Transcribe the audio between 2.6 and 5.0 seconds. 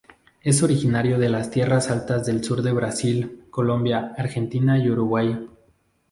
de Brasil, Colombia, Argentina y